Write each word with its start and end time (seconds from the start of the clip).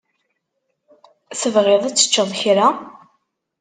Tebɣiḍ 1.39 1.83
ad 1.85 1.95
teččeḍ 1.95 2.29
kra? 2.39 2.67